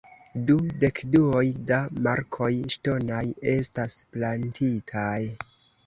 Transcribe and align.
Du 0.45 0.53
dekduoj 0.83 1.43
da 1.73 1.79
markoj 2.09 2.49
ŝtonaj 2.79 3.23
estas 3.55 4.03
plantitaj. 4.17 5.17